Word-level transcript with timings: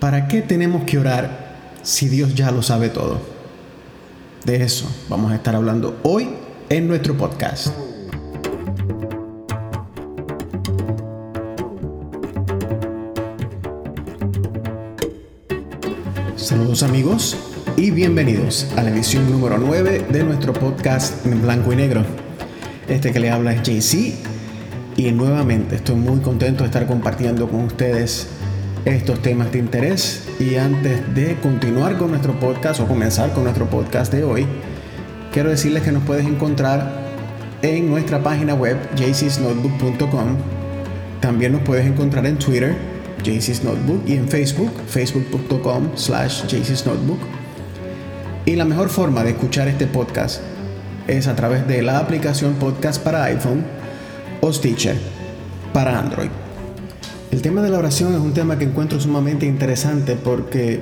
¿Para 0.00 0.28
qué 0.28 0.42
tenemos 0.42 0.84
que 0.84 0.98
orar 0.98 1.54
si 1.82 2.08
Dios 2.08 2.34
ya 2.34 2.50
lo 2.50 2.62
sabe 2.62 2.88
todo? 2.88 3.20
De 4.44 4.62
eso 4.62 4.90
vamos 5.08 5.32
a 5.32 5.36
estar 5.36 5.54
hablando 5.54 5.98
hoy 6.02 6.28
en 6.68 6.86
nuestro 6.86 7.16
podcast. 7.16 7.68
Saludos 16.36 16.82
amigos 16.82 17.36
y 17.76 17.90
bienvenidos 17.90 18.66
a 18.76 18.82
la 18.82 18.90
edición 18.90 19.30
número 19.30 19.56
9 19.56 20.06
de 20.10 20.24
nuestro 20.24 20.52
podcast 20.52 21.24
en 21.24 21.40
blanco 21.40 21.72
y 21.72 21.76
negro. 21.76 22.04
Este 22.88 23.12
que 23.12 23.20
le 23.20 23.30
habla 23.30 23.54
es 23.54 23.62
JC 23.62 24.14
y 24.96 25.10
nuevamente 25.12 25.76
estoy 25.76 25.96
muy 25.96 26.20
contento 26.20 26.64
de 26.64 26.66
estar 26.66 26.86
compartiendo 26.86 27.48
con 27.48 27.62
ustedes 27.62 28.28
estos 28.84 29.20
temas 29.22 29.52
de 29.52 29.58
interés. 29.58 30.26
Y 30.38 30.56
antes 30.56 31.14
de 31.14 31.36
continuar 31.36 31.96
con 31.96 32.10
nuestro 32.10 32.38
podcast 32.38 32.80
o 32.80 32.86
comenzar 32.86 33.32
con 33.32 33.44
nuestro 33.44 33.66
podcast 33.66 34.12
de 34.12 34.24
hoy, 34.24 34.46
quiero 35.32 35.50
decirles 35.50 35.82
que 35.82 35.92
nos 35.92 36.02
puedes 36.04 36.26
encontrar 36.26 37.04
en 37.62 37.90
nuestra 37.90 38.22
página 38.22 38.54
web 38.54 38.76
jcsnotebook.com. 38.96 40.36
También 41.20 41.52
nos 41.52 41.62
puedes 41.62 41.86
encontrar 41.86 42.26
en 42.26 42.38
Twitter, 42.38 42.76
jcsnotebook, 43.22 44.06
y 44.06 44.14
en 44.14 44.28
Facebook, 44.28 44.72
facebook.com 44.86 45.96
slash 45.96 46.44
jcsnotebook. 46.46 47.20
Y 48.44 48.56
la 48.56 48.66
mejor 48.66 48.90
forma 48.90 49.24
de 49.24 49.30
escuchar 49.30 49.68
este 49.68 49.86
podcast 49.86 50.42
es 51.06 51.26
a 51.26 51.34
través 51.34 51.66
de 51.66 51.80
la 51.82 51.98
aplicación 51.98 52.54
podcast 52.54 53.02
para 53.02 53.24
iPhone 53.24 53.64
o 54.42 54.52
Stitcher 54.52 54.96
para 55.72 55.98
Android. 55.98 56.43
El 57.34 57.42
tema 57.42 57.62
de 57.62 57.68
la 57.68 57.78
oración 57.78 58.14
es 58.14 58.20
un 58.20 58.32
tema 58.32 58.58
que 58.58 58.64
encuentro 58.64 59.00
sumamente 59.00 59.44
interesante 59.44 60.14
porque 60.14 60.78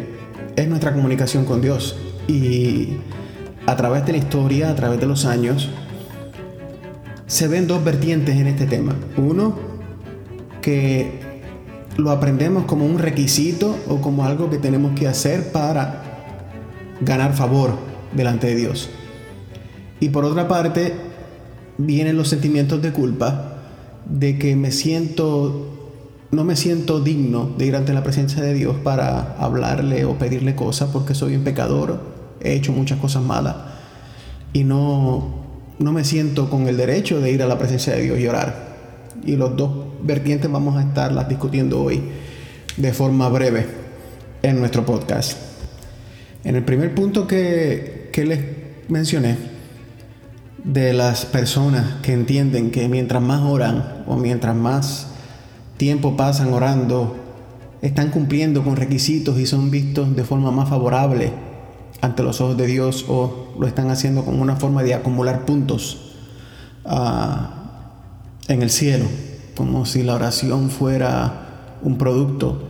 es 0.55 0.69
nuestra 0.69 0.93
comunicación 0.93 1.47
con 1.47 1.62
Dios 1.62 1.97
y 2.29 2.99
a 3.65 3.74
través 3.74 4.04
de 4.04 4.13
la 4.13 4.18
historia, 4.18 4.68
a 4.68 4.74
través 4.74 5.01
de 5.01 5.07
los 5.07 5.24
años, 5.24 5.71
se 7.27 7.49
ven 7.49 7.66
dos 7.66 7.82
vertientes 7.82 8.37
en 8.37 8.49
este 8.49 8.66
tema. 8.66 8.95
Uno, 9.16 9.57
que 10.60 11.21
lo 11.96 12.10
aprendemos 12.10 12.66
como 12.66 12.84
un 12.84 12.99
requisito 12.99 13.74
o 13.88 14.02
como 14.02 14.27
algo 14.27 14.51
que 14.51 14.59
tenemos 14.59 14.93
que 14.93 15.09
hacer 15.09 15.52
para 15.52 16.02
ganar 17.01 17.32
favor 17.32 17.79
delante 18.15 18.49
de 18.49 18.57
Dios. 18.57 18.90
Y 20.01 20.10
por 20.10 20.27
otra 20.27 20.49
parte, 20.49 20.93
vienen 21.79 22.18
los 22.18 22.29
sentimientos 22.29 22.82
de 22.82 22.93
culpa 22.93 23.57
de 24.05 24.38
que 24.38 24.55
me 24.55 24.71
siento 24.71 25.79
no 26.33 26.45
me 26.45 26.57
siento 26.57 27.01
digno 27.01 27.51
de 27.59 27.66
ir 27.66 27.77
ante 27.77 27.93
la 27.93 28.02
presencia 28.02 28.43
de 28.43 28.55
Dios 28.55 28.77
para 28.83 29.37
hablarle 29.38 30.07
o 30.07 30.16
pedirle 30.16 30.55
cosas 30.55 30.89
porque 30.91 31.15
soy 31.15 31.37
un 31.37 31.45
pecador, 31.45 32.01
he 32.41 32.55
hecho 32.55 32.73
muchas 32.73 32.99
cosas 32.99 33.23
malas 33.23 33.55
y 34.55 34.65
no, 34.65 35.45
no 35.79 35.93
me 35.93 36.05
siento 36.05 36.49
con 36.49 36.69
el 36.69 36.79
derecho 36.79 37.21
de 37.21 37.30
ir 37.30 37.43
a 37.43 37.47
la 37.47 37.59
presencia 37.59 37.95
de 37.95 38.02
Dios 38.02 38.19
y 38.19 38.27
orar. 38.27 38.73
Y 39.27 39.37
los 39.37 39.57
dos 39.59 39.71
vertientes 40.02 40.51
vamos 40.51 40.77
a 40.77 40.83
estarlas 40.83 41.29
discutiendo 41.29 41.83
hoy 41.83 42.02
de 42.79 42.93
forma 42.95 43.29
breve 43.29 43.67
en 44.43 44.59
nuestro 44.59 44.87
podcast. 44.87 45.37
En 46.45 46.57
el 46.57 46.65
primer 46.65 46.95
punto 46.95 47.27
que, 47.27 48.09
que 48.11 48.24
les 48.24 48.41
mencioné, 48.89 49.37
de 50.65 50.95
las 50.95 51.27
personas 51.27 52.01
que 52.02 52.13
entienden 52.13 52.71
que 52.71 52.89
mientras 52.89 53.21
más 53.21 53.43
oran 53.43 54.05
o 54.07 54.17
mientras 54.17 54.55
más 54.57 55.12
tiempo 55.83 56.16
pasan 56.16 56.52
orando, 56.52 57.16
están 57.80 58.11
cumpliendo 58.11 58.63
con 58.63 58.77
requisitos 58.77 59.37
y 59.41 59.47
son 59.47 59.73
vistos 59.73 60.15
de 60.15 60.23
forma 60.23 60.52
más 60.52 60.69
favorable 60.69 61.33
ante 62.01 62.23
los 62.23 62.41
ojos 62.41 62.57
de 62.57 62.69
Dios 62.69 63.07
o 63.09 63.49
lo 63.59 63.66
están 63.66 63.91
haciendo 63.91 64.25
como 64.25 64.43
una 64.43 64.55
forma 64.55 64.84
de 64.84 64.94
acumular 64.94 65.44
puntos 65.44 66.15
ah, 66.84 67.65
en 68.47 68.62
el 68.62 68.71
cielo, 68.71 69.06
como 69.56 69.84
si 69.84 70.05
la 70.05 70.15
oración 70.15 70.71
fuera 70.71 71.79
un 71.83 71.99
producto 71.99 72.62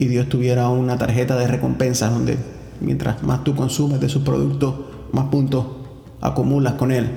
y 0.00 0.06
Dios 0.08 0.28
tuviera 0.28 0.68
una 0.68 0.98
tarjeta 0.98 1.38
de 1.38 1.46
recompensas 1.46 2.12
donde 2.12 2.38
mientras 2.80 3.22
más 3.22 3.44
tú 3.44 3.54
consumes 3.54 4.00
de 4.00 4.08
su 4.08 4.24
producto, 4.24 4.90
más 5.12 5.26
puntos 5.26 5.64
acumulas 6.20 6.72
con 6.72 6.90
él. 6.90 7.08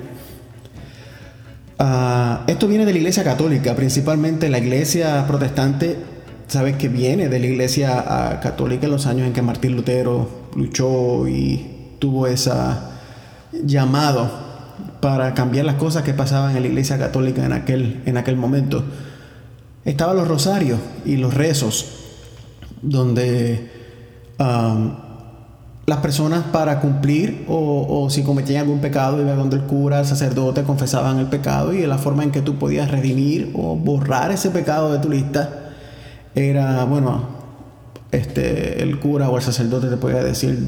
Ah, 1.84 2.44
esto 2.46 2.68
viene 2.68 2.86
de 2.86 2.92
la 2.92 2.98
iglesia 2.98 3.24
católica, 3.24 3.74
principalmente 3.74 4.48
la 4.48 4.58
iglesia 4.58 5.26
protestante, 5.26 5.96
sabes 6.46 6.76
que 6.76 6.88
viene 6.88 7.28
de 7.28 7.40
la 7.40 7.46
iglesia 7.46 8.04
ah, 8.06 8.38
católica 8.40 8.86
en 8.86 8.92
los 8.92 9.06
años 9.06 9.26
en 9.26 9.32
que 9.32 9.42
Martín 9.42 9.74
Lutero 9.74 10.28
luchó 10.54 11.26
y 11.26 11.96
tuvo 11.98 12.28
ese 12.28 12.52
llamado 13.64 14.30
para 15.00 15.34
cambiar 15.34 15.64
las 15.64 15.74
cosas 15.74 16.04
que 16.04 16.14
pasaban 16.14 16.54
en 16.54 16.62
la 16.62 16.68
iglesia 16.68 16.98
católica 16.98 17.44
en 17.44 17.52
aquel, 17.52 18.00
en 18.06 18.16
aquel 18.16 18.36
momento. 18.36 18.84
Estaban 19.84 20.14
los 20.14 20.28
rosarios 20.28 20.78
y 21.04 21.16
los 21.16 21.34
rezos, 21.34 21.86
donde 22.80 23.72
ah, 24.38 25.01
las 25.86 25.98
personas 25.98 26.44
para 26.44 26.80
cumplir 26.80 27.44
o, 27.48 28.08
si 28.08 28.22
cometían 28.22 28.62
algún 28.62 28.80
pecado 28.80 29.20
iban 29.20 29.36
donde 29.36 29.56
el 29.56 29.62
cura, 29.62 30.00
el 30.00 30.06
sacerdote 30.06 30.62
confesaban 30.62 31.18
el 31.18 31.26
pecado 31.26 31.72
y 31.72 31.84
la 31.86 31.98
forma 31.98 32.22
en 32.22 32.30
que 32.30 32.40
tú 32.40 32.56
podías 32.56 32.90
redimir 32.90 33.50
o 33.54 33.74
borrar 33.76 34.30
ese 34.30 34.50
pecado 34.50 34.92
de 34.92 34.98
tu 35.00 35.10
lista 35.10 35.72
era, 36.34 36.84
bueno, 36.84 37.26
este, 38.12 38.82
el 38.82 39.00
cura 39.00 39.28
o 39.28 39.36
el 39.36 39.42
sacerdote 39.42 39.88
te 39.88 39.96
podía 39.96 40.22
decir, 40.22 40.58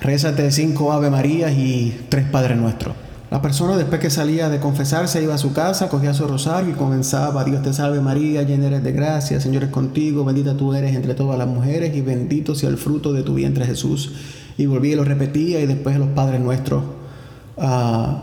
rézate 0.00 0.50
cinco 0.50 0.92
Ave 0.92 1.10
Marías 1.10 1.52
y 1.52 2.06
tres 2.08 2.24
Padres 2.24 2.56
Nuestros. 2.56 3.03
La 3.34 3.42
persona 3.42 3.76
después 3.76 4.00
que 4.00 4.10
salía 4.10 4.48
de 4.48 4.60
confesarse 4.60 5.20
iba 5.20 5.34
a 5.34 5.38
su 5.38 5.52
casa, 5.52 5.88
cogía 5.88 6.14
su 6.14 6.24
rosario 6.28 6.70
y 6.70 6.74
comenzaba, 6.74 7.42
Dios 7.42 7.64
te 7.64 7.72
salve 7.72 8.00
María, 8.00 8.44
llena 8.44 8.68
eres 8.68 8.84
de 8.84 8.92
gracia, 8.92 9.40
Señor 9.40 9.64
es 9.64 9.70
contigo, 9.70 10.24
bendita 10.24 10.56
tú 10.56 10.72
eres 10.72 10.94
entre 10.94 11.14
todas 11.14 11.36
las 11.36 11.48
mujeres 11.48 11.96
y 11.96 12.00
bendito 12.00 12.54
sea 12.54 12.68
el 12.68 12.76
fruto 12.76 13.12
de 13.12 13.24
tu 13.24 13.34
vientre 13.34 13.66
Jesús. 13.66 14.12
Y 14.56 14.66
volvía 14.66 14.92
y 14.92 14.94
lo 14.94 15.02
repetía 15.02 15.58
y 15.58 15.66
después 15.66 15.98
los 15.98 16.10
padres 16.10 16.40
nuestros, 16.40 16.84
ah, 17.58 18.22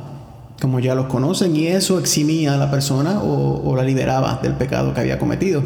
como 0.61 0.79
ya 0.79 0.95
los 0.95 1.07
conocen, 1.07 1.57
y 1.57 1.67
eso 1.67 1.99
eximía 1.99 2.53
a 2.53 2.57
la 2.57 2.71
persona 2.71 3.21
o, 3.21 3.75
la 3.75 3.83
liberaba 3.83 4.39
del 4.41 4.53
pecado 4.53 4.93
que 4.93 5.01
había 5.01 5.19
cometido. 5.19 5.61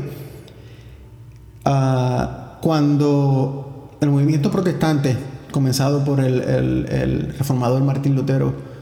Ah, 1.65 2.57
cuando 2.63 3.91
el 4.01 4.09
movimiento 4.09 4.49
protestante, 4.49 5.15
comenzado 5.51 6.03
por 6.03 6.19
el 6.19 7.35
reformador 7.37 7.83
Martín 7.83 8.15
Lutero, 8.15 8.73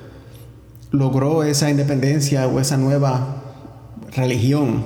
logró 0.94 1.44
esa 1.44 1.72
independencia 1.72 2.48
o 2.48 2.60
esa 2.60 2.78
nueva 2.78 3.42
religión, 4.16 4.86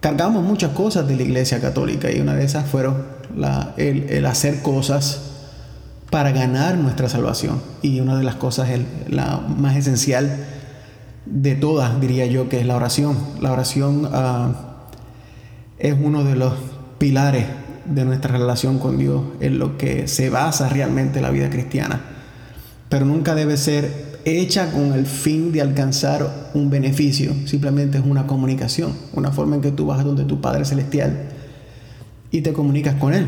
cargamos 0.00 0.42
muchas 0.42 0.72
cosas 0.72 1.06
de 1.06 1.16
la 1.16 1.22
Iglesia 1.22 1.60
Católica 1.60 2.10
y 2.10 2.20
una 2.20 2.34
de 2.34 2.44
esas 2.44 2.68
fueron 2.68 3.04
el, 3.76 4.26
hacer 4.26 4.60
cosas 4.60 5.30
para 6.10 6.32
ganar 6.32 6.76
nuestra 6.76 7.08
salvación. 7.08 7.62
Y 7.80 8.00
una 8.00 8.18
de 8.18 8.24
las 8.24 8.34
cosas, 8.34 8.68
la 9.08 9.38
más 9.38 9.76
esencial 9.76 10.46
de 11.26 11.54
todas, 11.54 12.00
diría 12.00 12.26
yo, 12.26 12.48
que 12.48 12.58
es 12.58 12.66
la 12.66 12.74
oración. 12.74 13.16
La 13.40 13.52
oración 13.52 14.08
ah, 14.12 14.52
es 15.78 15.94
uno 16.02 16.24
de 16.24 16.34
los 16.34 16.54
pilares 16.98 17.46
de 17.84 18.04
nuestra 18.04 18.36
relación 18.36 18.80
con 18.80 18.98
Dios, 18.98 19.22
en 19.38 19.60
lo 19.60 19.78
que 19.78 20.08
se 20.08 20.28
basa 20.28 20.68
realmente 20.68 21.20
la 21.20 21.30
vida 21.30 21.50
cristiana. 21.50 22.00
Pero 22.88 23.04
nunca 23.06 23.36
debe 23.36 23.56
ser 23.56 24.09
hecha 24.24 24.72
con 24.72 24.92
el 24.92 25.06
fin 25.06 25.52
de 25.52 25.60
alcanzar 25.60 26.50
un 26.54 26.70
beneficio, 26.70 27.32
simplemente 27.46 27.98
es 27.98 28.04
una 28.04 28.26
comunicación, 28.26 28.92
una 29.12 29.32
forma 29.32 29.56
en 29.56 29.62
que 29.62 29.72
tú 29.72 29.86
vas 29.86 30.00
a 30.00 30.04
donde 30.04 30.24
tu 30.24 30.40
Padre 30.40 30.64
Celestial 30.64 31.28
y 32.30 32.42
te 32.42 32.52
comunicas 32.52 32.94
con 32.96 33.14
Él, 33.14 33.26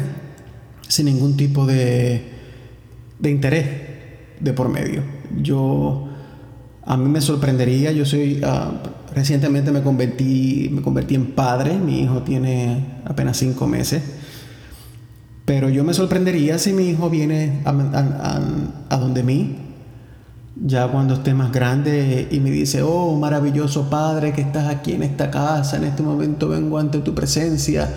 sin 0.88 1.06
ningún 1.06 1.36
tipo 1.36 1.66
de, 1.66 2.22
de 3.18 3.30
interés 3.30 3.66
de 4.40 4.52
por 4.52 4.68
medio. 4.68 5.02
Yo, 5.40 6.08
a 6.84 6.96
mí 6.96 7.08
me 7.08 7.20
sorprendería, 7.20 7.92
yo 7.92 8.04
soy, 8.04 8.40
ah, 8.44 8.72
recientemente 9.14 9.70
me 9.72 9.82
convertí, 9.82 10.68
me 10.72 10.82
convertí 10.82 11.14
en 11.14 11.32
padre, 11.32 11.78
mi 11.78 12.02
hijo 12.02 12.22
tiene 12.22 13.00
apenas 13.04 13.36
cinco 13.36 13.66
meses. 13.66 14.02
Pero 15.44 15.68
yo 15.68 15.84
me 15.84 15.92
sorprendería 15.94 16.58
si 16.58 16.72
mi 16.72 16.88
hijo 16.88 17.10
viene 17.10 17.60
a, 17.64 18.96
donde 18.96 19.22
mí 19.22 19.56
ya 20.64 20.86
cuando 20.88 21.14
esté 21.14 21.34
más 21.34 21.50
grande 21.50 22.28
y 22.30 22.38
me 22.38 22.50
dice, 22.50 22.82
oh 22.82 23.18
maravilloso 23.18 23.90
Padre 23.90 24.32
que 24.32 24.42
estás 24.42 24.68
aquí 24.68 24.92
en 24.92 25.02
esta 25.02 25.30
casa, 25.30 25.76
en 25.76 25.84
este 25.84 26.02
momento 26.02 26.48
vengo 26.48 26.78
ante 26.78 26.98
tu 27.00 27.14
presencia, 27.14 27.88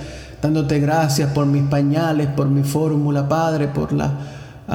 dándote 0.42 0.80
gracias 0.80 1.32
por 1.32 1.46
mis 1.46 1.64
pañales, 1.64 2.28
por 2.28 2.48
mi 2.48 2.64
fórmula, 2.64 3.30
Padre, 3.30 3.68
por 3.68 3.94
la, 3.94 4.12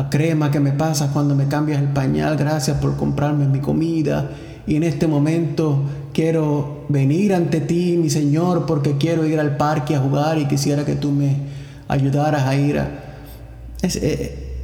crema 0.09 0.53
que 0.53 0.61
me 0.61 0.71
pasas 0.71 1.11
cuando 1.11 1.35
me 1.35 1.49
cambias 1.49 1.83
el 1.83 1.89
pañal, 1.89 2.37
gracias 2.37 2.79
por 2.79 2.97
comprarme 2.97 3.49
mi 3.49 3.59
comida. 3.59 4.31
Y 4.67 4.77
en 4.77 4.85
este 4.85 5.09
momento 5.09 5.83
quiero 6.13 6.85
venir 6.89 7.35
ante 7.35 7.61
ti, 7.61 7.99
mi 8.01 8.09
Señor, 8.09 8.67
porque 8.67 8.99
quiero 8.99 9.27
ir 9.27 9.41
al 9.41 9.57
parque 9.57 9.97
a 9.97 10.01
jugar 10.01 10.39
y 10.39 10.47
quisiera 10.47 10.85
que 10.85 10.95
tú 10.95 11.11
me 11.11 11.39
ayudar 11.89 12.37
a 12.37 12.41
Jaira. 12.41 12.89
Es, 13.83 13.97
eh, 13.97 14.55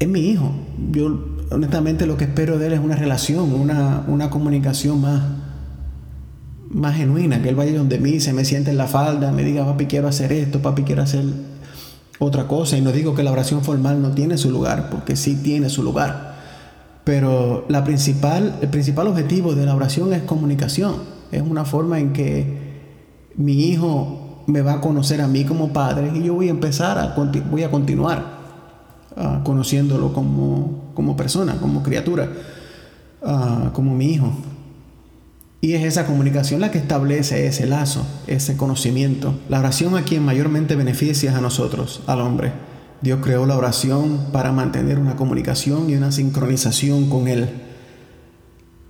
es, 0.00 0.08
mi 0.08 0.30
hijo. 0.30 0.50
Yo 0.90 1.37
honestamente 1.50 2.06
lo 2.06 2.16
que 2.16 2.24
espero 2.24 2.58
de 2.58 2.66
él 2.66 2.72
es 2.74 2.80
una 2.80 2.96
relación, 2.96 3.52
una, 3.52 4.04
una 4.06 4.30
comunicación 4.30 5.00
más, 5.00 5.22
más 6.70 6.96
genuina, 6.96 7.42
que 7.42 7.48
él 7.48 7.54
vaya 7.54 7.76
donde 7.76 7.98
mí, 7.98 8.20
se 8.20 8.32
me 8.32 8.44
siente 8.44 8.70
en 8.70 8.78
la 8.78 8.86
falda, 8.86 9.32
me 9.32 9.42
diga, 9.42 9.64
papi, 9.64 9.86
quiero 9.86 10.08
hacer 10.08 10.32
esto, 10.32 10.60
papi, 10.60 10.82
quiero 10.82 11.02
hacer 11.02 11.24
otra 12.18 12.46
cosa. 12.46 12.76
Y 12.76 12.80
no 12.80 12.92
digo 12.92 13.14
que 13.14 13.22
la 13.22 13.32
oración 13.32 13.62
formal 13.62 14.02
no 14.02 14.10
tiene 14.10 14.36
su 14.38 14.50
lugar, 14.50 14.90
porque 14.90 15.16
sí 15.16 15.36
tiene 15.36 15.68
su 15.68 15.82
lugar. 15.82 16.36
Pero 17.04 17.64
la 17.68 17.84
principal, 17.84 18.56
el 18.60 18.68
principal 18.68 19.06
objetivo 19.06 19.54
de 19.54 19.64
la 19.64 19.74
oración 19.74 20.12
es 20.12 20.22
comunicación. 20.22 20.96
Es 21.32 21.42
una 21.42 21.64
forma 21.64 21.98
en 21.98 22.12
que 22.12 22.68
mi 23.36 23.64
hijo 23.64 24.44
me 24.46 24.62
va 24.62 24.74
a 24.74 24.80
conocer 24.80 25.20
a 25.20 25.28
mí 25.28 25.44
como 25.44 25.72
padre 25.72 26.10
y 26.14 26.22
yo 26.22 26.34
voy 26.34 26.48
a 26.48 26.50
empezar 26.50 26.98
a, 26.98 27.14
voy 27.50 27.62
a 27.62 27.70
continuar 27.70 28.37
uh, 29.18 29.42
conociéndolo 29.42 30.12
como, 30.12 30.92
como, 30.94 31.16
persona, 31.16 31.56
como 31.60 31.82
criatura, 31.82 32.30
uh, 33.22 33.72
como 33.72 33.94
mi 33.94 34.12
hijo. 34.12 34.32
Y 35.60 35.72
es 35.72 35.84
esa 35.84 36.06
comunicación 36.06 36.60
la 36.60 36.70
que 36.70 36.78
establece 36.78 37.46
ese 37.46 37.66
lazo, 37.66 38.06
ese 38.28 38.56
conocimiento. 38.56 39.34
La 39.48 39.58
oración 39.58 39.96
a 39.96 40.02
quien 40.02 40.24
mayormente 40.24 40.76
beneficia 40.76 41.36
a 41.36 41.40
nosotros, 41.40 42.02
al 42.06 42.20
hombre. 42.20 42.52
Dios 43.00 43.20
creó 43.22 43.44
la 43.44 43.56
oración 43.56 44.26
para 44.32 44.52
mantener 44.52 44.98
una 44.98 45.16
comunicación 45.16 45.90
y 45.90 45.96
una 45.96 46.12
sincronización 46.12 47.08
con 47.08 47.26
Él. 47.26 47.48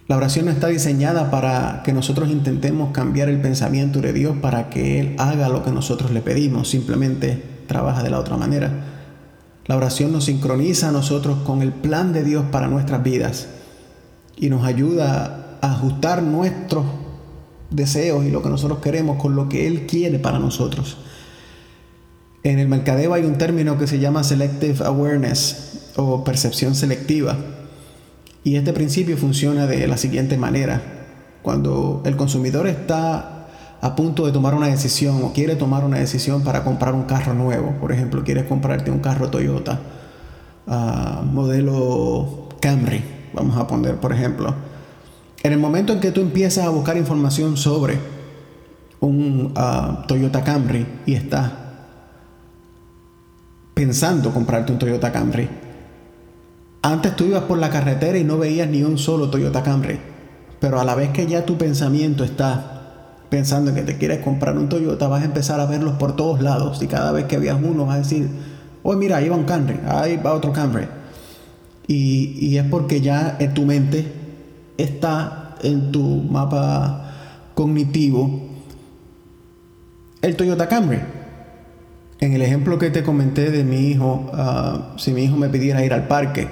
La 0.08 0.16
oración 0.16 0.46
no 0.46 0.50
está 0.50 0.69
diseñada 0.69 1.31
para 1.31 1.82
que 1.84 1.92
nosotros 1.92 2.31
intentemos 2.31 2.92
cambiar 2.92 3.28
el 3.28 3.40
pensamiento 3.40 4.00
de 4.00 4.14
Dios 4.14 4.36
para 4.40 4.70
que 4.70 5.00
Él 5.00 5.14
haga 5.19 5.50
lo 5.50 5.62
que 5.62 5.70
nosotros 5.70 6.10
le 6.10 6.22
pedimos, 6.22 6.69
simplemente 6.69 7.42
trabaja 7.66 8.02
de 8.02 8.10
la 8.10 8.19
otra 8.19 8.38
manera. 8.38 8.97
La 9.69 9.76
oración 9.76 10.12
nos 10.12 10.25
sincroniza 10.25 10.88
a 10.88 10.93
nosotros 10.93 11.38
con 11.44 11.61
el 11.61 11.73
plan 11.73 12.15
de 12.15 12.25
Dios 12.25 12.47
para 12.50 12.69
nuestras 12.69 13.03
vidas 13.03 13.49
y 14.35 14.49
nos 14.49 14.65
ayuda 14.65 15.59
a 15.61 15.73
ajustar 15.73 16.23
nuestros 16.23 16.87
deseos 17.70 18.25
y 18.25 18.31
lo 18.31 18.43
que 18.43 18.49
nosotros 18.49 18.79
queremos 18.79 19.20
con 19.20 19.37
lo 19.37 19.50
que 19.50 19.67
Él 19.67 19.87
quiere 19.87 20.19
para 20.19 20.38
nosotros. 20.38 20.97
En 22.43 22.59
el 22.59 22.67
mercadeo 22.67 23.12
hay 23.12 23.25
un 23.25 23.37
término 23.37 23.76
que 23.76 23.87
se 23.87 23.99
llama 23.99 24.25
selective 24.25 24.85
awareness 24.87 25.91
o 25.97 26.25
percepción 26.25 26.75
selectiva 26.75 27.37
y 28.44 28.56
este 28.56 28.73
principio 28.73 29.19
funciona 29.19 29.67
de 29.67 29.87
la 29.87 29.99
siguiente 29.99 30.38
manera. 30.38 30.81
Cuando 31.43 32.03
el 32.06 32.17
consumidor 32.17 32.69
está 32.69 33.38
a 33.80 33.94
punto 33.94 34.26
de 34.26 34.32
tomar 34.32 34.54
una 34.54 34.66
decisión 34.66 35.22
o 35.22 35.32
quiere 35.32 35.54
tomar 35.54 35.84
una 35.84 35.98
decisión 35.98 36.42
para 36.42 36.64
comprar 36.64 36.94
un 36.94 37.04
carro 37.04 37.34
nuevo, 37.34 37.75
por 37.80 37.92
ejemplo, 37.92 38.25
quieres 38.25 38.44
comprarte 38.44 38.90
un 38.90 38.98
carro 38.98 39.28
Toyota 39.28 39.80
ah, 40.66 41.22
modelo 41.25 42.48
Camry, 42.60 43.02
vamos 43.32 43.56
a 43.56 43.66
poner 43.66 43.96
por 43.96 44.12
ejemplo. 44.12 44.54
En 45.42 45.52
el 45.52 45.58
momento 45.58 45.92
en 45.92 46.00
que 46.00 46.10
tú 46.10 46.20
empiezas 46.20 46.64
a 46.66 46.70
buscar 46.70 46.96
información 46.96 47.56
sobre 47.56 47.98
un 49.00 49.52
ah, 49.54 50.04
Toyota 50.08 50.42
Camry 50.42 50.86
y 51.06 51.14
estás 51.14 51.52
pensando 53.74 54.34
comprarte 54.34 54.72
un 54.72 54.78
Toyota 54.81 55.12
Camry, 55.12 55.48
antes 56.82 57.14
tú 57.14 57.24
ibas 57.24 57.44
por 57.44 57.58
la 57.58 57.70
carretera 57.70 58.19
y 58.19 58.24
no 58.24 58.38
veías 58.38 58.69
ni 58.69 58.82
un 58.82 58.98
solo 58.98 59.31
Toyota 59.31 59.62
Camry. 59.62 60.00
Pero 60.60 60.81
a 60.81 60.84
la 60.84 60.94
vez 60.94 61.10
que 61.10 61.26
ya 61.26 61.46
tu 61.46 61.56
pensamiento 61.56 62.24
está 62.24 62.77
pensando 63.30 63.70
en 63.70 63.76
que 63.76 63.82
te 63.82 63.98
quieres 63.98 64.19
comprar 64.20 64.56
un 64.56 64.69
Toyota, 64.69 65.08
vas 65.08 65.22
a 65.22 65.26
empezar 65.26 65.60
a 65.60 65.66
verlos 65.66 65.94
por 65.94 66.16
todos 66.16 66.40
lados. 66.40 66.82
Y 66.82 66.86
cada 66.86 67.12
vez 67.12 67.26
que 67.26 67.38
veas 67.38 67.58
uno, 67.62 67.86
vas 67.86 67.96
a 67.96 67.98
decir, 67.98 68.28
oh, 68.82 68.94
mira, 68.94 69.16
ahí 69.19 69.28
va 69.28 69.36
un 69.36 69.44
Camry, 69.44 69.80
ahí 69.86 70.16
va 70.16 70.32
otro 70.32 70.52
Camry. 70.52 70.86
Y, 71.86 72.36
y 72.40 72.58
es 72.58 72.64
porque 72.64 73.00
ya 73.00 73.36
en 73.38 73.54
tu 73.54 73.64
mente 73.64 74.12
está 74.76 75.56
en 75.62 75.90
tu 75.90 76.22
mapa 76.22 77.04
cognitivo 77.54 78.48
el 80.22 80.36
Toyota 80.36 80.69
Camry. 80.69 81.00
En 82.20 82.32
el 82.32 82.42
ejemplo 82.42 82.78
que 82.78 82.90
te 82.90 83.02
comenté 83.02 83.50
de 83.50 83.62
mi 83.62 83.88
hijo, 83.88 84.31
ah, 84.32 84.94
si 84.96 85.12
mi 85.12 85.24
hijo 85.24 85.36
me 85.36 85.48
pidiera 85.48 85.84
ir 85.84 85.92
al 85.92 86.08
parque, 86.08 86.48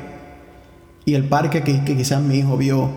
y 1.05 1.15
el 1.15 1.25
parque 1.25 1.63
que, 1.63 1.85
quizás 1.85 2.23
mi 2.23 2.37
hijo 2.37 2.57
vio 2.57 2.91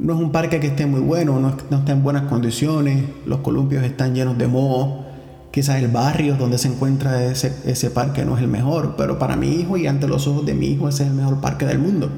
no 0.00 0.14
es 0.14 0.20
un 0.20 0.30
parque 0.30 0.60
que 0.60 0.68
esté 0.68 0.86
muy 0.86 1.00
bueno, 1.00 1.40
no, 1.40 1.48
está 1.48 1.92
en 1.92 2.02
buenas 2.02 2.22
condiciones, 2.24 3.04
los 3.26 3.40
columpios 3.40 3.82
están 3.84 4.14
llenos 4.14 4.38
de 4.38 4.46
moho, 4.46 5.04
quizás 5.50 5.82
el 5.82 5.88
barrio 5.88 6.36
donde 6.36 6.56
se 6.58 6.68
encuentra 6.68 7.24
ese, 7.24 7.52
ese 7.64 7.90
parque 7.90 8.24
no 8.24 8.36
es 8.36 8.42
el 8.42 8.48
mejor, 8.48 8.94
pero 8.96 9.18
para 9.18 9.36
mi 9.36 9.48
hijo 9.48 9.76
y 9.76 9.86
ante 9.86 10.06
los 10.06 10.26
ojos 10.28 10.46
de 10.46 10.54
mi 10.54 10.66
hijo 10.66 10.88
ese 10.88 11.02
es 11.02 11.08
el 11.08 11.16
mejor 11.16 11.40
parque 11.40 11.66
del 11.66 11.80
mundo. 11.80 12.10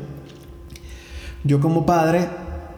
Yo 1.42 1.58
como 1.60 1.86
padre 1.86 2.28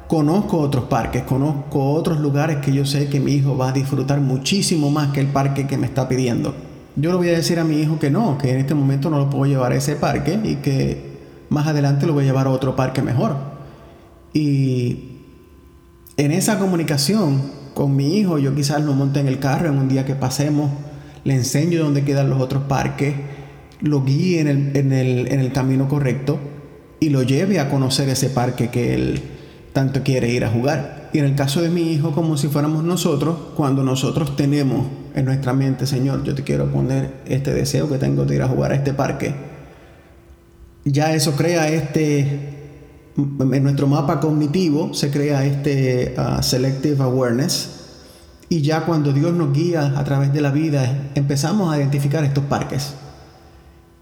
conozco 0.06 0.58
otros 0.58 0.84
parques, 0.84 1.24
conozco 1.24 1.92
otros 1.92 2.20
lugares 2.20 2.58
que 2.58 2.72
yo 2.72 2.86
sé 2.86 3.08
que 3.08 3.18
mi 3.18 3.32
hijo 3.32 3.56
va 3.56 3.70
a 3.70 3.72
disfrutar 3.72 4.20
muchísimo 4.20 4.90
más 4.90 5.12
que 5.12 5.20
el 5.20 5.26
parque 5.26 5.66
que 5.66 5.76
me 5.76 5.86
está 5.86 6.08
pidiendo. 6.08 6.54
Yo 6.94 7.10
le 7.10 7.16
voy 7.16 7.28
a 7.30 7.32
decir 7.32 7.58
a 7.58 7.64
mi 7.64 7.80
hijo 7.80 7.98
que 7.98 8.10
no, 8.10 8.38
que 8.38 8.52
en 8.52 8.58
este 8.58 8.74
momento 8.74 9.10
no 9.10 9.18
lo 9.18 9.30
puedo 9.30 9.46
llevar 9.46 9.72
a 9.72 9.76
ese 9.76 9.96
parque 9.96 10.38
y 10.44 10.56
que 10.56 11.12
más 11.48 11.66
adelante 11.66 12.06
lo 12.06 12.12
voy 12.12 12.24
a 12.24 12.26
llevar 12.26 12.46
a 12.46 12.50
otro 12.50 12.76
parque 12.76 13.02
mejor. 13.02 13.61
Y 14.32 14.98
en 16.16 16.32
esa 16.32 16.58
comunicación 16.58 17.42
con 17.74 17.96
mi 17.96 18.18
hijo, 18.18 18.38
yo 18.38 18.54
quizás 18.54 18.82
lo 18.82 18.92
monte 18.92 19.20
en 19.20 19.28
el 19.28 19.38
carro 19.38 19.68
en 19.68 19.78
un 19.78 19.88
día 19.88 20.04
que 20.04 20.14
pasemos, 20.14 20.70
le 21.24 21.34
enseño 21.34 21.82
dónde 21.82 22.04
quedan 22.04 22.30
los 22.30 22.40
otros 22.40 22.64
parques, 22.64 23.14
lo 23.80 24.04
guíe 24.04 24.40
en 24.40 24.48
el, 24.48 24.76
en 24.76 24.92
el, 24.92 25.32
en 25.32 25.40
el 25.40 25.52
camino 25.52 25.88
correcto 25.88 26.38
y 27.00 27.10
lo 27.10 27.22
lleve 27.22 27.58
a 27.58 27.68
conocer 27.68 28.08
ese 28.08 28.30
parque 28.30 28.68
que 28.68 28.94
él 28.94 29.22
tanto 29.72 30.02
quiere 30.02 30.28
ir 30.30 30.44
a 30.44 30.50
jugar. 30.50 31.10
Y 31.12 31.18
en 31.18 31.24
el 31.24 31.34
caso 31.34 31.60
de 31.60 31.68
mi 31.68 31.92
hijo, 31.92 32.12
como 32.12 32.36
si 32.36 32.48
fuéramos 32.48 32.84
nosotros, 32.84 33.36
cuando 33.56 33.82
nosotros 33.82 34.36
tenemos 34.36 34.86
en 35.14 35.24
nuestra 35.24 35.52
mente, 35.52 35.86
Señor, 35.86 36.22
yo 36.24 36.34
te 36.34 36.42
quiero 36.42 36.70
poner 36.70 37.14
este 37.26 37.52
deseo 37.52 37.88
que 37.88 37.98
tengo 37.98 38.24
de 38.24 38.36
ir 38.36 38.42
a 38.42 38.48
jugar 38.48 38.72
a 38.72 38.76
este 38.76 38.94
parque, 38.94 39.34
ya 40.84 41.14
eso 41.14 41.32
crea 41.32 41.68
este, 41.68 42.51
en 43.16 43.62
nuestro 43.62 43.86
mapa 43.86 44.20
cognitivo 44.20 44.94
se 44.94 45.10
crea 45.10 45.44
este 45.44 46.14
ah, 46.16 46.42
selective 46.42 47.02
awareness 47.02 47.80
y 48.48 48.62
ya 48.62 48.86
cuando 48.86 49.12
Dios 49.12 49.32
nos 49.32 49.52
guía 49.52 49.94
a 49.96 50.04
través 50.04 50.32
de 50.32 50.40
la 50.40 50.50
vida 50.50 51.10
empezamos 51.14 51.72
a 51.72 51.78
identificar 51.78 52.24
estos 52.24 52.44
parques 52.44 52.94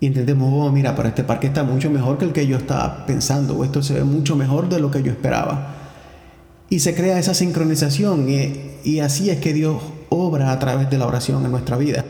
y 0.01 0.07
entendemos, 0.07 0.51
oh 0.53 0.73
mira, 0.73 0.97
pero 0.97 1.09
este 1.09 1.25
parque 1.25 1.49
está 1.49 1.63
mucho 1.63 1.91
mejor 1.91 2.17
que 2.17 2.25
el 2.25 2.33
que 2.33 2.47
yo 2.47 2.57
estaba 2.57 3.05
pensando 3.05 3.55
o 3.55 3.65
esto 3.65 3.83
se 3.83 3.95
ve 3.95 4.05
mucho 4.05 4.35
mejor 4.35 4.69
de 4.71 4.81
lo 4.81 4.91
que 4.91 5.03
yo 5.03 5.13
esperaba. 5.13 5.75
Y 6.71 6.81
se 6.81 6.95
crea 6.95 7.19
esa 7.19 7.35
sincronización 7.35 8.27
y, 8.31 8.79
y 8.83 9.01
así 9.01 9.29
es 9.29 9.41
que 9.41 9.53
Dios 9.53 9.83
obra 10.09 10.53
a 10.53 10.59
través 10.59 10.89
de 10.89 10.97
la 10.97 11.07
oración 11.07 11.45
en 11.45 11.51
nuestra 11.51 11.77
vida. 11.77 12.05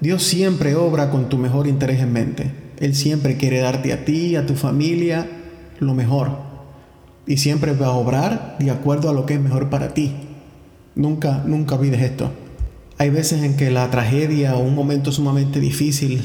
Dios 0.00 0.24
siempre 0.24 0.74
obra 0.74 1.10
con 1.10 1.28
tu 1.28 1.38
mejor 1.38 1.68
interés 1.68 2.00
en 2.00 2.12
mente. 2.12 2.52
Él 2.80 2.96
siempre 2.96 3.36
quiere 3.36 3.60
darte 3.60 3.92
a 3.92 4.04
ti, 4.04 4.34
a 4.34 4.44
tu 4.44 4.54
familia, 4.56 5.26
lo 5.78 5.94
mejor. 5.94 6.55
Y 7.26 7.38
siempre 7.38 7.72
va 7.72 7.86
a 7.86 7.92
obrar 7.92 8.56
de 8.58 8.70
acuerdo 8.70 9.10
a 9.10 9.12
lo 9.12 9.26
que 9.26 9.34
es 9.34 9.40
mejor 9.40 9.68
para 9.68 9.94
ti. 9.94 10.12
Nunca, 10.94 11.42
nunca 11.46 11.74
olvides 11.74 12.02
esto. 12.02 12.30
Hay 12.98 13.10
veces 13.10 13.42
en 13.42 13.56
que 13.56 13.70
la 13.70 13.90
tragedia 13.90 14.56
o 14.56 14.60
un 14.60 14.74
momento 14.74 15.12
sumamente 15.12 15.60
difícil 15.60 16.22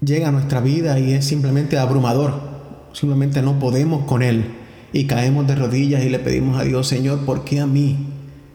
llega 0.00 0.28
a 0.28 0.32
nuestra 0.32 0.60
vida 0.60 0.98
y 0.98 1.12
es 1.12 1.24
simplemente 1.24 1.78
abrumador. 1.78 2.54
Simplemente 2.92 3.42
no 3.42 3.58
podemos 3.58 4.04
con 4.04 4.22
él 4.22 4.44
y 4.92 5.06
caemos 5.06 5.46
de 5.46 5.56
rodillas 5.56 6.04
y 6.04 6.08
le 6.08 6.18
pedimos 6.18 6.58
a 6.58 6.64
Dios, 6.64 6.86
Señor, 6.86 7.24
¿por 7.24 7.44
qué 7.44 7.60
a 7.60 7.66
mí? 7.66 7.96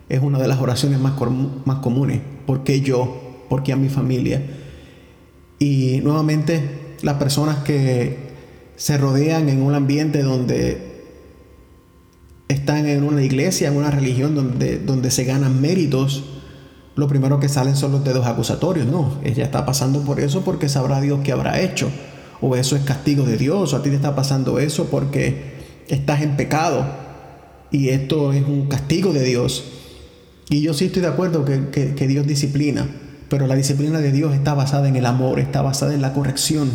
Es 0.08 0.22
una 0.22 0.40
de 0.40 0.48
las 0.48 0.60
oraciones 0.60 1.00
más, 1.00 1.14
más 1.66 1.80
comunes. 1.80 2.22
¿Por 2.46 2.64
qué 2.64 2.82
yo? 2.82 3.46
¿Por 3.50 3.62
qué 3.64 3.74
a 3.74 3.76
mi 3.76 3.90
familia? 3.90 4.42
Y 5.60 6.00
nuevamente 6.04 6.96
las 7.02 7.16
personas 7.16 7.58
que 7.58 8.30
se 8.76 8.98
rodean 8.98 9.50
en 9.50 9.62
un 9.62 9.76
ambiente 9.76 10.24
donde 10.24 10.89
están 12.50 12.88
en 12.88 13.04
una 13.04 13.24
iglesia, 13.24 13.70
en 13.70 13.78
una 13.78 13.92
religión 13.92 14.36
donde, 14.36 14.80
donde 14.80 15.12
se 15.12 15.24
ganan 15.24 15.62
méritos, 15.62 16.24
lo 16.96 17.08
primero 17.08 17.40
que 17.40 17.48
salen 17.48 17.76
son 17.76 17.94
los 17.94 18.04
dedos 18.04 18.26
acusatorios. 18.26 18.88
No, 18.88 19.20
ella 19.24 19.46
está 19.46 19.66
pasando 19.66 20.02
por 20.02 20.20
eso 20.20 20.42
porque 20.44 20.68
sabrá 20.68 21.00
Dios 21.00 21.22
qué 21.24 21.32
habrá 21.32 21.62
hecho. 21.62 21.90
O 22.42 22.56
eso 22.56 22.76
es 22.76 22.84
castigo 22.84 23.26
de 23.26 23.38
Dios, 23.38 23.74
o 23.74 23.78
a 23.78 23.84
ti 23.84 23.90
te 23.90 23.96
está 23.96 24.16
pasando 24.16 24.60
eso 24.60 24.88
porque 24.88 25.54
estás 25.88 26.22
en 26.22 26.36
pecado. 26.36 26.86
Y 27.72 27.90
esto 27.90 28.34
es 28.34 28.44
un 28.44 28.68
castigo 28.68 29.14
de 29.14 29.24
Dios. 29.24 29.64
Y 30.50 30.62
yo 30.62 30.74
sí 30.74 30.86
estoy 30.86 31.04
de 31.04 31.08
acuerdo 31.08 31.46
que, 31.46 31.70
que 31.70 32.08
Dios 32.08 32.26
disciplina. 32.26 32.88
Pero 33.30 33.46
la 33.46 33.56
disciplina 33.56 34.00
de 34.00 34.12
Dios 34.12 34.34
está 34.34 34.56
basada 34.56 34.88
en 34.88 34.96
el 34.96 35.06
amor, 35.06 35.40
está 35.40 35.62
basada 35.62 35.94
en 35.94 36.02
la 36.02 36.14
corrección. 36.14 36.72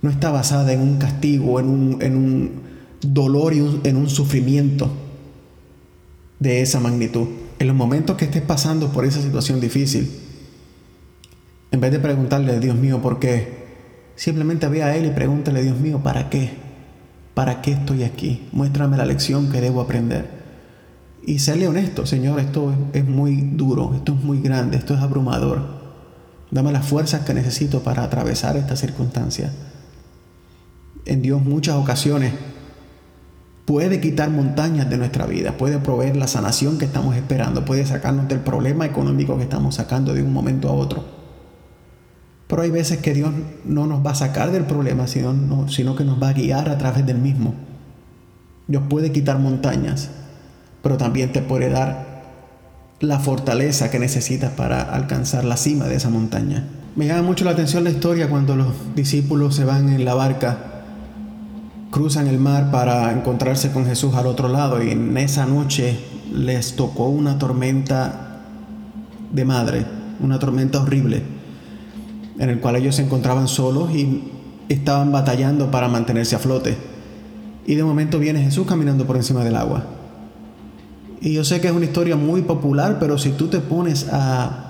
No 0.00 0.08
está 0.08 0.30
basada 0.30 0.72
en 0.72 0.80
un 0.80 0.96
castigo, 0.96 1.60
en 1.60 1.66
un, 1.66 1.98
en 2.00 2.16
un 2.16 2.70
dolor 3.02 3.54
y 3.54 3.58
en 3.84 3.96
un 3.96 4.08
sufrimiento 4.08 4.90
de 6.38 6.62
esa 6.62 6.80
magnitud. 6.80 7.28
En 7.58 7.66
los 7.66 7.76
momentos 7.76 8.16
que 8.16 8.24
estés 8.24 8.42
pasando 8.42 8.90
por 8.90 9.04
esa 9.04 9.22
situación 9.22 9.60
difícil, 9.60 10.10
En 11.72 11.80
vez 11.80 11.92
de 11.92 12.00
preguntarle, 12.00 12.58
Dios 12.58 12.74
mío, 12.74 13.00
¿por 13.00 13.20
qué? 13.20 13.60
Simplemente 14.16 14.66
ve 14.66 14.82
a 14.82 14.96
Él 14.96 15.06
y 15.06 15.10
pregúntale, 15.10 15.62
Dios 15.62 15.78
mío, 15.78 16.00
¿para 16.02 16.28
qué? 16.28 16.50
¿Para 17.32 17.62
qué 17.62 17.70
estoy 17.70 18.02
aquí? 18.02 18.48
Muéstrame 18.50 18.96
la 18.96 19.06
lección 19.06 19.52
que 19.52 19.60
debo 19.60 19.80
aprender. 19.80 20.28
Y 21.24 21.38
serle 21.38 21.68
honesto, 21.68 22.06
Señor, 22.06 22.40
esto 22.40 22.74
es 22.92 23.06
muy 23.06 23.36
duro, 23.36 23.94
esto 23.94 24.14
es 24.14 24.24
muy 24.24 24.40
grande, 24.40 24.78
esto 24.78 24.94
es 24.94 25.00
abrumador. 25.00 25.62
Dame 26.50 26.72
las 26.72 26.84
fuerzas 26.84 27.24
que 27.24 27.34
necesito 27.34 27.84
para 27.84 28.02
atravesar 28.02 28.56
esta 28.56 28.74
circunstancia. 28.74 29.52
En 31.06 31.22
Dios 31.22 31.40
muchas 31.40 31.76
ocasiones 31.76 32.32
puede 33.70 34.00
quitar 34.00 34.30
montañas 34.30 34.90
de 34.90 34.98
nuestra 34.98 35.26
vida, 35.26 35.56
puede 35.56 35.78
proveer 35.78 36.16
la 36.16 36.26
sanación 36.26 36.76
que 36.76 36.86
estamos 36.86 37.14
esperando, 37.14 37.64
puede 37.64 37.86
sacarnos 37.86 38.26
del 38.26 38.40
problema 38.40 38.84
económico 38.84 39.36
que 39.36 39.44
estamos 39.44 39.76
sacando 39.76 40.12
de 40.12 40.24
un 40.24 40.32
momento 40.32 40.68
a 40.68 40.72
otro. 40.72 41.04
Pero 42.48 42.62
hay 42.62 42.70
veces 42.70 42.98
que 42.98 43.14
Dios 43.14 43.30
no 43.64 43.86
nos 43.86 44.04
va 44.04 44.10
a 44.10 44.16
sacar 44.16 44.50
del 44.50 44.64
problema, 44.64 45.06
sino, 45.06 45.68
sino 45.68 45.94
que 45.94 46.02
nos 46.02 46.20
va 46.20 46.30
a 46.30 46.32
guiar 46.32 46.68
a 46.68 46.78
través 46.78 47.06
del 47.06 47.18
mismo. 47.18 47.54
Dios 48.66 48.82
puede 48.90 49.12
quitar 49.12 49.38
montañas, 49.38 50.10
pero 50.82 50.96
también 50.96 51.30
te 51.30 51.40
puede 51.40 51.70
dar 51.70 52.24
la 52.98 53.20
fortaleza 53.20 53.88
que 53.88 54.00
necesitas 54.00 54.50
para 54.50 54.82
alcanzar 54.82 55.44
la 55.44 55.56
cima 55.56 55.84
de 55.84 55.94
esa 55.94 56.10
montaña. 56.10 56.66
Me 56.96 57.06
llama 57.06 57.22
mucho 57.22 57.44
la 57.44 57.52
atención 57.52 57.84
la 57.84 57.90
historia 57.90 58.28
cuando 58.28 58.56
los 58.56 58.96
discípulos 58.96 59.54
se 59.54 59.64
van 59.64 59.90
en 59.90 60.04
la 60.04 60.14
barca 60.14 60.79
cruzan 61.90 62.28
el 62.28 62.38
mar 62.38 62.70
para 62.70 63.12
encontrarse 63.12 63.72
con 63.72 63.84
Jesús 63.84 64.14
al 64.14 64.26
otro 64.26 64.48
lado 64.48 64.82
y 64.82 64.90
en 64.90 65.16
esa 65.16 65.46
noche 65.46 65.98
les 66.32 66.76
tocó 66.76 67.08
una 67.08 67.38
tormenta 67.38 68.42
de 69.32 69.44
madre, 69.44 69.84
una 70.20 70.38
tormenta 70.38 70.80
horrible, 70.80 71.22
en 72.38 72.48
el 72.48 72.60
cual 72.60 72.76
ellos 72.76 72.96
se 72.96 73.02
encontraban 73.02 73.48
solos 73.48 73.90
y 73.90 74.22
estaban 74.68 75.10
batallando 75.10 75.70
para 75.70 75.88
mantenerse 75.88 76.36
a 76.36 76.38
flote. 76.38 76.76
Y 77.66 77.74
de 77.74 77.84
momento 77.84 78.18
viene 78.18 78.42
Jesús 78.42 78.66
caminando 78.66 79.06
por 79.06 79.16
encima 79.16 79.44
del 79.44 79.56
agua. 79.56 79.84
Y 81.20 81.34
yo 81.34 81.44
sé 81.44 81.60
que 81.60 81.66
es 81.66 81.72
una 81.72 81.84
historia 81.84 82.16
muy 82.16 82.42
popular, 82.42 82.98
pero 82.98 83.18
si 83.18 83.30
tú 83.30 83.48
te 83.48 83.58
pones 83.58 84.08
a 84.10 84.66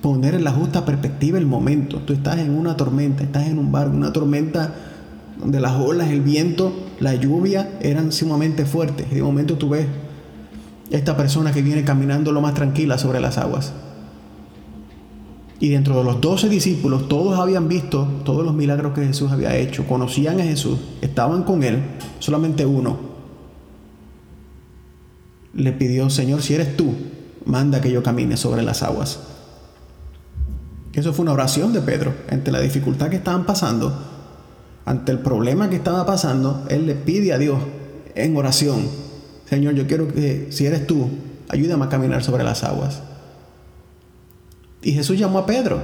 poner 0.00 0.34
en 0.34 0.44
la 0.44 0.52
justa 0.52 0.86
perspectiva 0.86 1.38
el 1.38 1.46
momento, 1.46 1.98
tú 1.98 2.12
estás 2.14 2.38
en 2.38 2.56
una 2.56 2.76
tormenta, 2.76 3.22
estás 3.22 3.46
en 3.46 3.58
un 3.58 3.70
barco, 3.70 3.94
una 3.94 4.12
tormenta 4.12 4.74
donde 5.40 5.60
las 5.60 5.80
olas, 5.80 6.10
el 6.10 6.20
viento, 6.20 6.72
la 7.00 7.14
lluvia 7.14 7.78
eran 7.80 8.12
sumamente 8.12 8.64
fuertes. 8.66 9.06
Y 9.10 9.16
de 9.16 9.22
momento 9.22 9.56
tú 9.56 9.70
ves 9.70 9.86
esta 10.90 11.16
persona 11.16 11.52
que 11.52 11.62
viene 11.62 11.84
caminando 11.84 12.32
lo 12.32 12.40
más 12.40 12.54
tranquila 12.54 12.98
sobre 12.98 13.20
las 13.20 13.38
aguas. 13.38 13.72
Y 15.58 15.68
dentro 15.68 15.96
de 15.98 16.04
los 16.04 16.20
doce 16.20 16.48
discípulos, 16.48 17.08
todos 17.08 17.38
habían 17.38 17.68
visto 17.68 18.08
todos 18.24 18.44
los 18.44 18.54
milagros 18.54 18.94
que 18.94 19.04
Jesús 19.04 19.30
había 19.30 19.56
hecho, 19.56 19.86
conocían 19.86 20.40
a 20.40 20.44
Jesús, 20.44 20.78
estaban 21.02 21.42
con 21.42 21.62
él, 21.62 21.82
solamente 22.18 22.64
uno 22.64 23.10
le 25.52 25.72
pidió, 25.72 26.08
Señor, 26.08 26.42
si 26.42 26.54
eres 26.54 26.76
tú, 26.76 26.94
manda 27.44 27.80
que 27.80 27.90
yo 27.90 28.02
camine 28.02 28.36
sobre 28.36 28.62
las 28.62 28.82
aguas. 28.82 29.20
Eso 30.92 31.12
fue 31.12 31.24
una 31.24 31.32
oración 31.32 31.72
de 31.72 31.80
Pedro, 31.80 32.14
ante 32.30 32.50
la 32.50 32.60
dificultad 32.60 33.10
que 33.10 33.16
estaban 33.16 33.44
pasando 33.44 33.92
ante 34.84 35.12
el 35.12 35.18
problema 35.20 35.70
que 35.70 35.76
estaba 35.76 36.06
pasando, 36.06 36.64
él 36.68 36.86
le 36.86 36.94
pide 36.94 37.32
a 37.32 37.38
Dios 37.38 37.58
en 38.14 38.36
oración, 38.36 38.88
Señor, 39.48 39.74
yo 39.74 39.86
quiero 39.86 40.08
que 40.08 40.48
si 40.50 40.66
eres 40.66 40.86
tú, 40.86 41.08
ayúdame 41.48 41.84
a 41.84 41.88
caminar 41.88 42.22
sobre 42.22 42.44
las 42.44 42.64
aguas. 42.64 43.02
Y 44.82 44.92
Jesús 44.92 45.18
llamó 45.18 45.40
a 45.40 45.46
Pedro. 45.46 45.80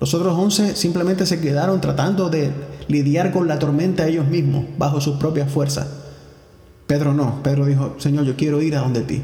Los 0.00 0.12
otros 0.14 0.36
once 0.36 0.76
simplemente 0.76 1.24
se 1.26 1.40
quedaron 1.40 1.80
tratando 1.80 2.28
de 2.28 2.50
lidiar 2.88 3.32
con 3.32 3.48
la 3.48 3.58
tormenta 3.58 4.06
ellos 4.06 4.26
mismos, 4.26 4.66
bajo 4.76 5.00
sus 5.00 5.16
propias 5.16 5.50
fuerzas. 5.50 5.86
Pedro 6.86 7.14
no, 7.14 7.42
Pedro 7.42 7.64
dijo, 7.64 7.94
Señor, 7.98 8.24
yo 8.24 8.36
quiero 8.36 8.60
ir 8.60 8.76
a 8.76 8.80
donde 8.80 9.00
ti. 9.00 9.22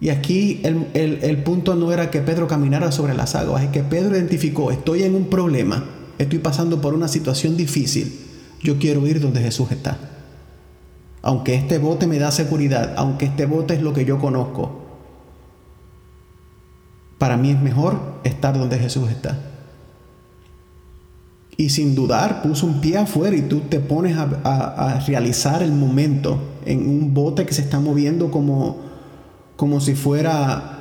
Y 0.00 0.08
aquí 0.08 0.60
el, 0.64 0.88
el 0.94 1.42
punto 1.44 1.76
no 1.76 1.92
era 1.92 2.10
que 2.10 2.20
Pedro 2.20 2.48
caminara 2.48 2.90
sobre 2.90 3.14
las 3.14 3.34
aguas, 3.36 3.62
es 3.62 3.70
que 3.70 3.82
Pedro 3.82 4.16
identificó, 4.16 4.72
estoy 4.72 5.04
en 5.04 5.14
un 5.14 5.30
problema, 5.30 5.84
estoy 6.18 6.38
pasando 6.38 6.80
por 6.80 6.94
una 6.94 7.08
situación 7.08 7.56
difícil, 7.56 8.20
yo 8.62 8.78
quiero 8.78 9.06
ir 9.06 9.20
donde 9.20 9.40
Jesús 9.40 9.70
está. 9.70 9.98
Aunque 11.22 11.54
este 11.54 11.78
bote 11.78 12.06
me 12.06 12.18
da 12.18 12.30
seguridad, 12.30 12.94
aunque 12.96 13.26
este 13.26 13.46
bote 13.46 13.74
es 13.74 13.82
lo 13.82 13.92
que 13.92 14.04
yo 14.04 14.18
conozco, 14.18 14.82
para 17.18 17.36
mí 17.36 17.50
es 17.50 17.60
mejor 17.60 18.20
estar 18.24 18.58
donde 18.58 18.78
Jesús 18.78 19.10
está. 19.10 19.38
Y 21.56 21.70
sin 21.70 21.94
dudar 21.94 22.42
puso 22.42 22.66
un 22.66 22.80
pie 22.80 22.98
afuera 22.98 23.36
y 23.36 23.42
tú 23.42 23.60
te 23.60 23.80
pones 23.80 24.16
a, 24.16 24.24
a, 24.24 25.00
realizar 25.00 25.62
el 25.62 25.72
momento 25.72 26.38
en 26.66 26.88
un 26.88 27.14
bote 27.14 27.46
que 27.46 27.54
se 27.54 27.62
está 27.62 27.78
moviendo 27.78 28.30
como, 28.30 28.78
como 29.56 29.80
si 29.80 29.94
fuera 29.94 30.80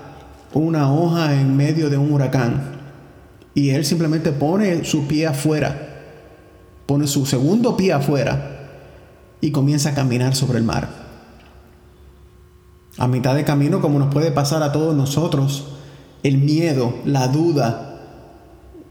una 0.53 0.91
hoja 0.91 1.39
en 1.39 1.55
medio 1.55 1.89
de 1.89 1.97
un 1.97 2.11
huracán. 2.11 2.82
Y 3.55 3.69
él 3.69 3.85
simplemente 3.85 4.31
pone 4.31 4.83
su 4.83 5.07
pie 5.07 5.27
afuera, 5.27 6.03
pone 6.85 7.07
su 7.07 7.25
segundo 7.25 7.77
pie 7.77 7.93
afuera 7.93 8.69
y 9.41 9.51
comienza 9.51 9.89
a 9.89 9.93
caminar 9.93 10.35
sobre 10.35 10.57
el 10.57 10.63
mar. 10.63 10.89
A 12.97 13.07
mitad 13.07 13.35
de 13.35 13.43
camino, 13.43 13.81
como 13.81 13.99
nos 13.99 14.13
puede 14.13 14.31
pasar 14.31 14.63
a 14.63 14.71
todos 14.71 14.95
nosotros, 14.95 15.67
el 16.23 16.37
miedo, 16.37 16.95
la 17.05 17.27
duda 17.27 18.01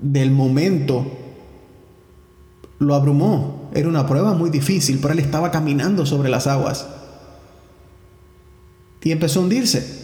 del 0.00 0.30
momento 0.30 1.06
lo 2.78 2.94
abrumó. 2.94 3.70
Era 3.74 3.88
una 3.88 4.06
prueba 4.06 4.34
muy 4.34 4.50
difícil, 4.50 4.98
pero 5.00 5.14
él 5.14 5.20
estaba 5.20 5.50
caminando 5.50 6.04
sobre 6.04 6.28
las 6.28 6.46
aguas. 6.46 6.86
Y 9.02 9.10
empezó 9.10 9.40
a 9.40 9.42
hundirse. 9.44 10.02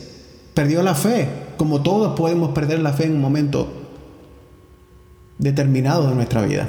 Perdió 0.54 0.82
la 0.82 0.94
fe, 0.94 1.28
como 1.56 1.82
todos 1.82 2.16
podemos 2.16 2.50
perder 2.50 2.80
la 2.80 2.92
fe 2.92 3.04
en 3.04 3.14
un 3.14 3.20
momento 3.20 3.77
determinado 5.38 6.08
de 6.08 6.14
nuestra 6.14 6.42
vida. 6.42 6.66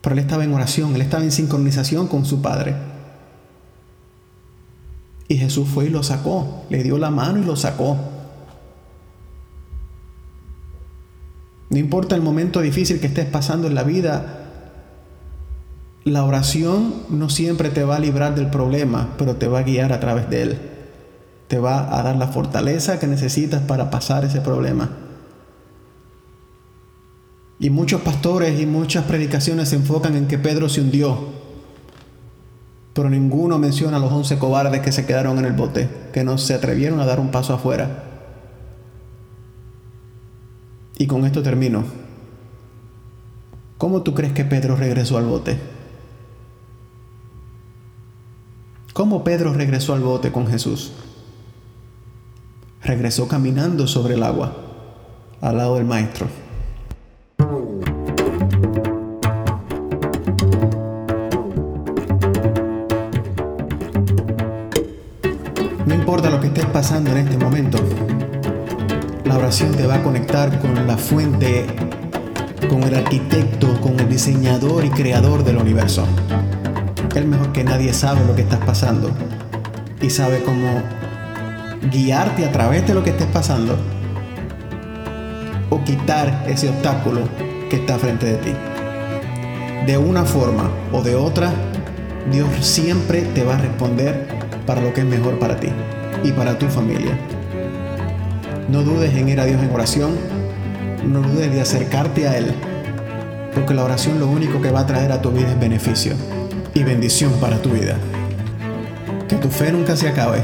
Pero 0.00 0.14
él 0.14 0.20
estaba 0.20 0.44
en 0.44 0.54
oración, 0.54 0.94
él 0.94 1.00
estaba 1.00 1.24
en 1.24 1.32
sincronización 1.32 2.06
con 2.06 2.24
su 2.24 2.40
Padre. 2.40 2.74
Y 5.28 5.36
Jesús 5.36 5.68
fue 5.68 5.86
y 5.86 5.88
lo 5.88 6.02
sacó, 6.02 6.64
le 6.70 6.82
dio 6.82 6.98
la 6.98 7.10
mano 7.10 7.40
y 7.40 7.44
lo 7.44 7.56
sacó. 7.56 7.96
No 11.70 11.78
importa 11.78 12.14
el 12.14 12.22
momento 12.22 12.60
difícil 12.60 13.00
que 13.00 13.08
estés 13.08 13.26
pasando 13.26 13.66
en 13.66 13.74
la 13.74 13.82
vida, 13.82 14.44
la 16.04 16.22
oración 16.22 16.94
no 17.08 17.28
siempre 17.28 17.70
te 17.70 17.82
va 17.82 17.96
a 17.96 17.98
librar 17.98 18.36
del 18.36 18.46
problema, 18.46 19.14
pero 19.18 19.34
te 19.34 19.48
va 19.48 19.58
a 19.58 19.62
guiar 19.64 19.92
a 19.92 19.98
través 19.98 20.30
de 20.30 20.42
él. 20.42 20.58
Te 21.48 21.58
va 21.58 21.98
a 21.98 22.02
dar 22.04 22.14
la 22.14 22.28
fortaleza 22.28 23.00
que 23.00 23.08
necesitas 23.08 23.62
para 23.62 23.90
pasar 23.90 24.24
ese 24.24 24.40
problema. 24.40 25.05
Y 27.58 27.70
muchos 27.70 28.02
pastores 28.02 28.60
y 28.60 28.66
muchas 28.66 29.04
predicaciones 29.04 29.70
se 29.70 29.76
enfocan 29.76 30.14
en 30.14 30.28
que 30.28 30.38
Pedro 30.38 30.68
se 30.68 30.80
hundió. 30.80 31.18
Pero 32.92 33.10
ninguno 33.10 33.58
menciona 33.58 33.96
a 33.96 34.00
los 34.00 34.12
once 34.12 34.38
cobardes 34.38 34.80
que 34.80 34.92
se 34.92 35.06
quedaron 35.06 35.38
en 35.38 35.46
el 35.46 35.52
bote, 35.52 35.88
que 36.12 36.24
no 36.24 36.38
se 36.38 36.54
atrevieron 36.54 37.00
a 37.00 37.06
dar 37.06 37.20
un 37.20 37.30
paso 37.30 37.54
afuera. 37.54 38.04
Y 40.98 41.06
con 41.06 41.24
esto 41.24 41.42
termino. 41.42 41.84
¿Cómo 43.78 44.02
tú 44.02 44.14
crees 44.14 44.32
que 44.32 44.44
Pedro 44.44 44.76
regresó 44.76 45.18
al 45.18 45.26
bote? 45.26 45.58
¿Cómo 48.94 49.24
Pedro 49.24 49.52
regresó 49.52 49.92
al 49.92 50.00
bote 50.00 50.32
con 50.32 50.46
Jesús? 50.46 50.92
Regresó 52.82 53.28
caminando 53.28 53.86
sobre 53.86 54.14
el 54.14 54.22
agua, 54.22 54.56
al 55.42 55.58
lado 55.58 55.76
del 55.76 55.84
Maestro. 55.84 56.28
Estés 66.56 66.72
pasando 66.72 67.10
en 67.10 67.18
este 67.18 67.36
momento, 67.36 67.78
la 69.26 69.36
oración 69.36 69.72
te 69.72 69.86
va 69.86 69.96
a 69.96 70.02
conectar 70.02 70.58
con 70.58 70.86
la 70.86 70.96
fuente, 70.96 71.66
con 72.70 72.82
el 72.82 72.94
arquitecto, 72.94 73.78
con 73.82 74.00
el 74.00 74.08
diseñador 74.08 74.82
y 74.86 74.88
creador 74.88 75.44
del 75.44 75.58
universo. 75.58 76.06
Él 77.14 77.26
mejor 77.26 77.52
que 77.52 77.62
nadie 77.62 77.92
sabe 77.92 78.24
lo 78.26 78.34
que 78.34 78.40
estás 78.40 78.64
pasando 78.64 79.10
y 80.00 80.08
sabe 80.08 80.42
cómo 80.44 80.80
guiarte 81.90 82.46
a 82.46 82.52
través 82.52 82.86
de 82.86 82.94
lo 82.94 83.04
que 83.04 83.10
estés 83.10 83.26
pasando 83.26 83.76
o 85.68 85.84
quitar 85.84 86.46
ese 86.48 86.70
obstáculo 86.70 87.28
que 87.68 87.76
está 87.76 87.98
frente 87.98 88.24
de 88.24 88.36
ti. 88.38 88.52
De 89.84 89.98
una 89.98 90.24
forma 90.24 90.70
o 90.90 91.02
de 91.02 91.16
otra, 91.16 91.52
Dios 92.32 92.48
siempre 92.60 93.20
te 93.20 93.44
va 93.44 93.56
a 93.56 93.58
responder 93.58 94.26
para 94.64 94.80
lo 94.80 94.94
que 94.94 95.02
es 95.02 95.06
mejor 95.06 95.38
para 95.38 95.56
ti 95.56 95.68
y 96.22 96.32
para 96.32 96.58
tu 96.58 96.66
familia. 96.66 97.18
No 98.68 98.82
dudes 98.82 99.14
en 99.14 99.28
ir 99.28 99.40
a 99.40 99.44
Dios 99.44 99.62
en 99.62 99.70
oración. 99.70 100.10
No 101.06 101.20
dudes 101.22 101.52
de 101.52 101.60
acercarte 101.60 102.26
a 102.26 102.36
Él. 102.36 102.52
Porque 103.54 103.74
la 103.74 103.84
oración 103.84 104.18
lo 104.18 104.26
único 104.26 104.60
que 104.60 104.70
va 104.70 104.80
a 104.80 104.86
traer 104.86 105.12
a 105.12 105.22
tu 105.22 105.30
vida 105.30 105.50
es 105.50 105.58
beneficio 105.58 106.14
y 106.74 106.82
bendición 106.82 107.32
para 107.40 107.58
tu 107.58 107.70
vida. 107.70 107.96
Que 109.28 109.36
tu 109.36 109.48
fe 109.48 109.72
nunca 109.72 109.96
se 109.96 110.08
acabe 110.08 110.42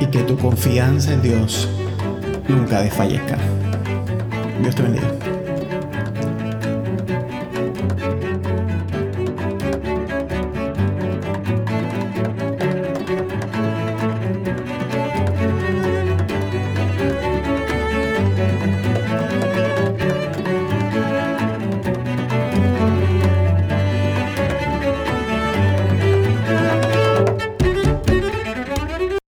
y 0.00 0.06
que 0.06 0.20
tu 0.20 0.36
confianza 0.36 1.12
en 1.12 1.22
Dios 1.22 1.68
nunca 2.48 2.82
desfallezca. 2.82 3.38
Dios 4.60 4.74
te 4.74 4.82
bendiga. 4.82 5.37